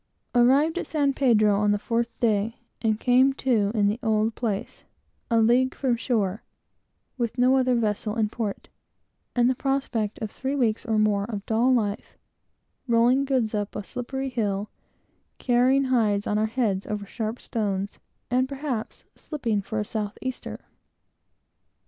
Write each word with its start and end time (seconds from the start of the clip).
Arrived 0.33 0.79
at 0.79 0.87
San 0.87 1.13
Pedro 1.13 1.59
on 1.59 1.69
the 1.69 1.77
fourth 1.77 2.09
day, 2.19 2.57
and 2.81 2.99
came 2.99 3.33
to 3.33 3.69
in 3.75 3.85
the 3.87 3.99
old 4.01 4.33
place, 4.33 4.83
a 5.29 5.39
league 5.39 5.75
from 5.75 5.95
shore, 5.95 6.41
with 7.19 7.37
no 7.37 7.55
other 7.55 7.75
vessel 7.75 8.15
in 8.15 8.27
port, 8.27 8.67
and 9.35 9.47
the 9.47 9.53
prospect 9.53 10.17
of 10.17 10.31
three 10.31 10.55
weeks, 10.55 10.87
or 10.87 10.97
more, 10.97 11.25
of 11.25 11.45
dull 11.45 11.71
life, 11.71 12.17
rolling 12.87 13.25
goods 13.25 13.53
up 13.53 13.75
a 13.75 13.83
slippery 13.83 14.29
hill, 14.29 14.71
carrying 15.37 15.83
hides 15.83 16.25
on 16.25 16.39
our 16.39 16.47
heads 16.47 16.87
over 16.87 17.05
sharp 17.05 17.39
stones, 17.39 17.99
and, 18.31 18.49
perhaps, 18.49 19.03
slipping 19.15 19.61
for 19.61 19.79
a 19.79 19.85
south 19.85 20.17
easter. 20.23 20.61